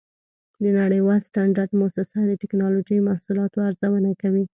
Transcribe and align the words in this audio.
د 0.63 0.65
نړیوال 0.79 1.19
سټنډرډ 1.27 1.69
مؤسسه 1.79 2.19
د 2.25 2.31
ټېکنالوجۍ 2.41 2.97
محصولاتو 3.07 3.57
ارزونه 3.67 4.11
کوي. 4.21 4.43